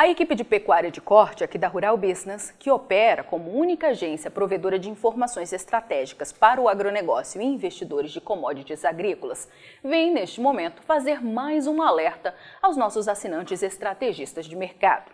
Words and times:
A 0.00 0.08
equipe 0.08 0.34
de 0.34 0.44
pecuária 0.44 0.90
de 0.90 0.98
corte 0.98 1.44
aqui 1.44 1.58
da 1.58 1.68
Rural 1.68 1.94
Business, 1.94 2.54
que 2.58 2.70
opera 2.70 3.22
como 3.22 3.50
única 3.50 3.88
agência 3.88 4.30
provedora 4.30 4.78
de 4.78 4.88
informações 4.88 5.52
estratégicas 5.52 6.32
para 6.32 6.58
o 6.58 6.70
agronegócio 6.70 7.38
e 7.38 7.44
investidores 7.44 8.10
de 8.10 8.18
commodities 8.18 8.82
agrícolas, 8.82 9.46
vem 9.84 10.10
neste 10.10 10.40
momento 10.40 10.80
fazer 10.84 11.22
mais 11.22 11.66
um 11.66 11.82
alerta 11.82 12.34
aos 12.62 12.78
nossos 12.78 13.08
assinantes 13.08 13.62
estrategistas 13.62 14.46
de 14.46 14.56
mercado. 14.56 15.12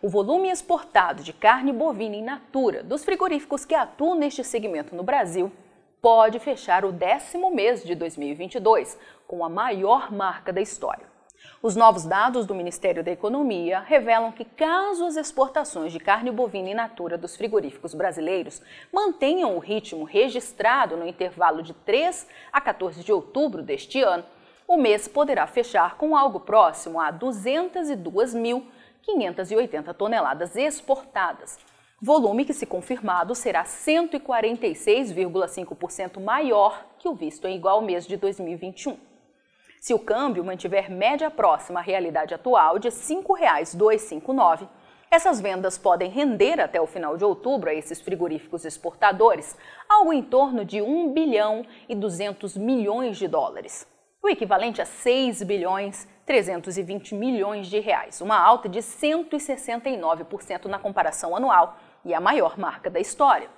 O 0.00 0.08
volume 0.08 0.48
exportado 0.48 1.22
de 1.22 1.34
carne 1.34 1.70
bovina 1.70 2.16
in 2.16 2.22
natura 2.22 2.82
dos 2.82 3.04
frigoríficos 3.04 3.66
que 3.66 3.74
atuam 3.74 4.14
neste 4.14 4.42
segmento 4.42 4.96
no 4.96 5.02
Brasil 5.02 5.52
pode 6.00 6.38
fechar 6.38 6.86
o 6.86 6.92
décimo 6.92 7.54
mês 7.54 7.84
de 7.84 7.94
2022 7.94 8.98
com 9.28 9.44
a 9.44 9.50
maior 9.50 10.10
marca 10.10 10.50
da 10.50 10.62
história. 10.62 11.13
Os 11.64 11.74
novos 11.74 12.04
dados 12.04 12.44
do 12.44 12.54
Ministério 12.54 13.02
da 13.02 13.10
Economia 13.10 13.80
revelam 13.80 14.30
que, 14.30 14.44
caso 14.44 15.06
as 15.06 15.16
exportações 15.16 15.94
de 15.94 15.98
carne 15.98 16.30
bovina 16.30 16.68
in 16.68 16.74
natura 16.74 17.16
dos 17.16 17.36
frigoríficos 17.36 17.94
brasileiros 17.94 18.60
mantenham 18.92 19.56
o 19.56 19.60
ritmo 19.60 20.04
registrado 20.04 20.94
no 20.94 21.06
intervalo 21.06 21.62
de 21.62 21.72
3 21.72 22.28
a 22.52 22.60
14 22.60 23.02
de 23.02 23.10
outubro 23.10 23.62
deste 23.62 24.02
ano, 24.02 24.26
o 24.68 24.76
mês 24.76 25.08
poderá 25.08 25.46
fechar 25.46 25.96
com 25.96 26.14
algo 26.14 26.40
próximo 26.40 27.00
a 27.00 27.10
202.580 27.10 29.94
toneladas 29.94 30.54
exportadas, 30.56 31.58
volume 31.98 32.44
que, 32.44 32.52
se 32.52 32.66
confirmado, 32.66 33.34
será 33.34 33.64
146,5% 33.64 36.20
maior 36.20 36.84
que 36.98 37.08
o 37.08 37.14
visto 37.14 37.46
em 37.46 37.56
igual 37.56 37.80
mês 37.80 38.06
de 38.06 38.18
2021. 38.18 39.13
Se 39.84 39.92
o 39.92 39.98
câmbio 39.98 40.42
mantiver 40.42 40.90
média 40.90 41.30
próxima 41.30 41.80
à 41.80 41.82
realidade 41.82 42.32
atual 42.32 42.78
de 42.78 42.88
R$ 42.88 42.94
5,259, 42.94 44.66
essas 45.10 45.42
vendas 45.42 45.76
podem 45.76 46.08
render 46.08 46.58
até 46.58 46.80
o 46.80 46.86
final 46.86 47.18
de 47.18 47.24
outubro 47.26 47.68
a 47.68 47.74
esses 47.74 48.00
frigoríficos 48.00 48.64
exportadores 48.64 49.54
algo 49.86 50.10
em 50.10 50.22
torno 50.22 50.64
de 50.64 50.80
1 50.80 51.12
bilhão 51.12 51.66
e 51.86 51.94
200 51.94 52.56
milhões 52.56 53.18
de 53.18 53.28
dólares, 53.28 53.86
o 54.22 54.28
equivalente 54.30 54.80
a 54.80 54.86
6 54.86 55.42
bilhões 55.42 56.08
320 56.24 57.14
milhões 57.14 57.66
de 57.66 57.78
reais, 57.78 58.22
uma 58.22 58.42
alta 58.42 58.70
de 58.70 58.78
169% 58.78 60.64
na 60.64 60.78
comparação 60.78 61.36
anual 61.36 61.76
e 62.06 62.14
a 62.14 62.20
maior 62.22 62.58
marca 62.58 62.88
da 62.88 63.00
história. 63.00 63.50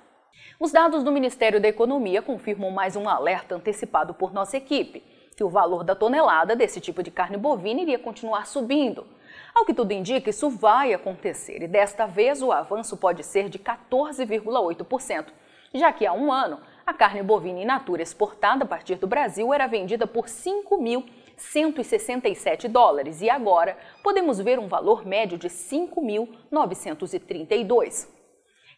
Os 0.59 0.73
dados 0.73 1.05
do 1.05 1.11
Ministério 1.11 1.61
da 1.61 1.69
Economia 1.69 2.21
confirmam 2.21 2.69
mais 2.69 2.97
um 2.97 3.07
alerta 3.07 3.55
antecipado 3.55 4.13
por 4.13 4.33
nossa 4.33 4.57
equipe 4.57 5.15
que 5.37 5.43
o 5.43 5.49
valor 5.49 5.83
da 5.83 5.93
tonelada 5.93 6.55
desse 6.55 6.81
tipo 6.81 7.03
de 7.03 7.11
carne 7.11 7.37
bovina 7.37 7.79
iria 7.79 7.99
continuar 7.99 8.47
subindo. 8.47 9.05
Ao 9.53 9.65
que 9.65 9.73
tudo 9.73 9.91
indica, 9.91 10.31
isso 10.31 10.49
vai 10.49 10.95
acontecer 10.95 11.61
e 11.61 11.67
desta 11.67 12.07
vez 12.07 12.41
o 12.41 12.51
avanço 12.51 12.97
pode 12.97 13.23
ser 13.23 13.47
de 13.47 13.59
14,8%, 13.59 15.27
já 15.75 15.93
que 15.93 16.07
há 16.07 16.13
um 16.13 16.31
ano 16.31 16.59
a 16.87 16.93
carne 16.93 17.21
bovina 17.21 17.59
in 17.59 17.65
natura 17.65 18.01
exportada 18.01 18.63
a 18.63 18.67
partir 18.67 18.95
do 18.95 19.05
Brasil 19.05 19.53
era 19.53 19.67
vendida 19.67 20.07
por 20.07 20.25
5.167 20.25 22.67
dólares 22.67 23.21
e 23.21 23.29
agora 23.29 23.77
podemos 24.01 24.39
ver 24.39 24.57
um 24.57 24.67
valor 24.67 25.05
médio 25.05 25.37
de 25.37 25.49
5.932. 25.49 28.07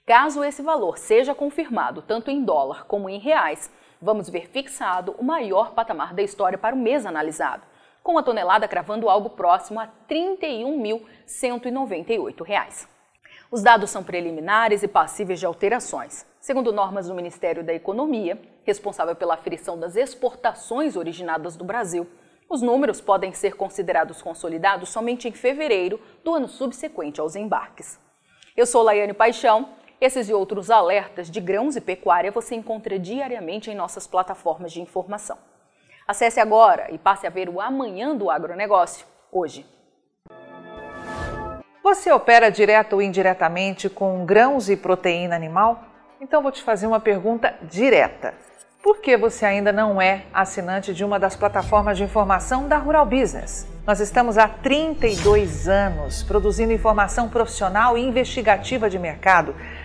Caso 0.05 0.43
esse 0.43 0.61
valor 0.61 0.97
seja 0.97 1.33
confirmado 1.33 2.01
tanto 2.01 2.29
em 2.29 2.43
dólar 2.43 2.83
como 2.85 3.09
em 3.09 3.17
reais, 3.17 3.71
vamos 4.01 4.29
ver 4.29 4.49
fixado 4.49 5.15
o 5.17 5.23
maior 5.23 5.73
patamar 5.73 6.13
da 6.13 6.21
história 6.21 6.57
para 6.57 6.75
o 6.75 6.79
mês 6.79 7.05
analisado, 7.05 7.63
com 8.01 8.17
a 8.17 8.23
tonelada 8.23 8.67
cravando 8.67 9.09
algo 9.09 9.29
próximo 9.29 9.79
a 9.79 9.83
R$ 9.83 9.91
31.198. 10.09 12.87
Os 13.51 13.63
dados 13.63 13.89
são 13.89 14.03
preliminares 14.03 14.83
e 14.83 14.87
passíveis 14.87 15.39
de 15.39 15.45
alterações. 15.45 16.25
Segundo 16.39 16.71
normas 16.71 17.07
do 17.07 17.15
Ministério 17.15 17.63
da 17.63 17.73
Economia, 17.73 18.39
responsável 18.63 19.15
pela 19.15 19.33
aferição 19.33 19.77
das 19.77 19.95
exportações 19.95 20.95
originadas 20.95 21.55
do 21.55 21.65
Brasil, 21.65 22.07
os 22.47 22.61
números 22.61 23.01
podem 23.01 23.33
ser 23.33 23.55
considerados 23.55 24.21
consolidados 24.21 24.89
somente 24.89 25.27
em 25.27 25.31
fevereiro 25.31 25.99
do 26.23 26.33
ano 26.33 26.47
subsequente 26.47 27.19
aos 27.19 27.35
embarques. 27.35 27.99
Eu 28.55 28.65
sou 28.65 28.83
Laiane 28.83 29.13
Paixão 29.13 29.69
esses 30.01 30.29
e 30.29 30.33
outros 30.33 30.71
alertas 30.71 31.29
de 31.29 31.41
grãos 31.41 31.75
e 31.75 31.81
pecuária 31.81 32.31
você 32.31 32.55
encontra 32.55 32.97
diariamente 32.97 33.69
em 33.69 33.75
nossas 33.75 34.07
plataformas 34.07 34.71
de 34.71 34.81
informação. 34.81 35.37
Acesse 36.07 36.39
agora 36.39 36.87
e 36.91 36.97
passe 36.97 37.27
a 37.27 37.29
ver 37.29 37.49
o 37.49 37.59
Amanhã 37.59 38.15
do 38.15 38.31
Agronegócio, 38.31 39.05
hoje. 39.31 39.65
Você 41.83 42.11
opera 42.11 42.49
direto 42.49 42.93
ou 42.93 43.01
indiretamente 43.01 43.89
com 43.89 44.25
grãos 44.25 44.69
e 44.69 44.77
proteína 44.77 45.35
animal? 45.35 45.83
Então 46.21 46.41
vou 46.41 46.51
te 46.51 46.63
fazer 46.63 46.87
uma 46.87 46.99
pergunta 46.99 47.53
direta. 47.63 48.33
Por 48.81 48.99
que 49.01 49.17
você 49.17 49.45
ainda 49.45 49.73
não 49.73 50.01
é 50.01 50.23
assinante 50.33 50.93
de 50.93 51.03
uma 51.03 51.19
das 51.19 51.35
plataformas 51.35 51.97
de 51.97 52.03
informação 52.03 52.67
da 52.67 52.77
Rural 52.77 53.05
Business? 53.05 53.67
Nós 53.85 53.99
estamos 53.99 54.37
há 54.37 54.47
32 54.47 55.67
anos 55.67 56.23
produzindo 56.23 56.71
informação 56.71 57.27
profissional 57.27 57.97
e 57.97 58.01
investigativa 58.01 58.89
de 58.89 58.97
mercado, 58.97 59.53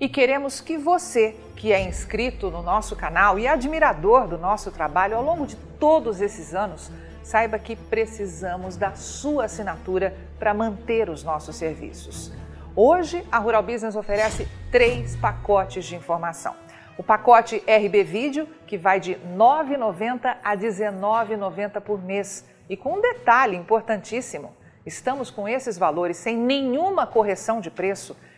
E 0.00 0.08
queremos 0.08 0.60
que 0.60 0.78
você, 0.78 1.34
que 1.56 1.72
é 1.72 1.80
inscrito 1.80 2.52
no 2.52 2.62
nosso 2.62 2.94
canal 2.94 3.36
e 3.36 3.48
admirador 3.48 4.28
do 4.28 4.38
nosso 4.38 4.70
trabalho 4.70 5.16
ao 5.16 5.24
longo 5.24 5.44
de 5.44 5.56
todos 5.56 6.20
esses 6.20 6.54
anos, 6.54 6.88
saiba 7.20 7.58
que 7.58 7.74
precisamos 7.74 8.76
da 8.76 8.92
sua 8.94 9.46
assinatura 9.46 10.14
para 10.38 10.54
manter 10.54 11.10
os 11.10 11.24
nossos 11.24 11.56
serviços. 11.56 12.32
Hoje, 12.76 13.26
a 13.30 13.38
Rural 13.38 13.64
Business 13.64 13.96
oferece 13.96 14.46
três 14.70 15.16
pacotes 15.16 15.84
de 15.84 15.96
informação. 15.96 16.54
O 16.96 17.02
pacote 17.02 17.60
RB 17.66 18.04
Vídeo, 18.04 18.48
que 18.68 18.78
vai 18.78 19.00
de 19.00 19.14
R$ 19.14 19.20
9,90 19.36 20.36
a 20.44 20.50
R$ 20.50 20.56
19,90 20.58 21.80
por 21.80 22.00
mês. 22.00 22.44
E 22.70 22.76
com 22.76 22.98
um 22.98 23.00
detalhe 23.00 23.56
importantíssimo: 23.56 24.54
estamos 24.86 25.28
com 25.28 25.48
esses 25.48 25.76
valores 25.76 26.16
sem 26.18 26.36
nenhuma 26.36 27.04
correção 27.04 27.60
de 27.60 27.68
preço 27.68 28.16